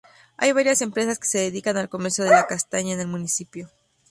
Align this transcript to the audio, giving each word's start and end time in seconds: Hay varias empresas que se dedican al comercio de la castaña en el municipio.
Hay 0.35 0.51
varias 0.51 0.81
empresas 0.81 1.19
que 1.19 1.27
se 1.27 1.37
dedican 1.37 1.77
al 1.77 1.87
comercio 1.87 2.23
de 2.23 2.31
la 2.31 2.47
castaña 2.47 2.93
en 2.95 3.01
el 3.01 3.07
municipio. 3.07 3.69